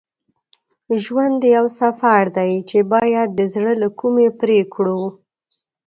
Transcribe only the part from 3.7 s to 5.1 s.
له کومي پرې کړو.